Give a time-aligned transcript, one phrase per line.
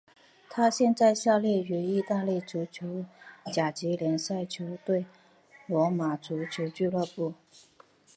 [0.49, 3.05] 他现在效力于意大利足球
[3.53, 5.05] 甲级联赛球队
[5.67, 7.35] 罗马足球俱乐部。